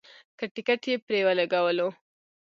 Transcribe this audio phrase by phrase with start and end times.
[0.37, 1.87] که ټکټ یې پرې ولګولو.